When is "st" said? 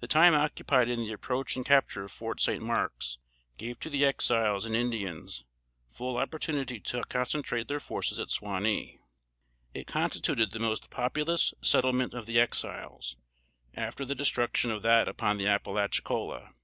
2.40-2.62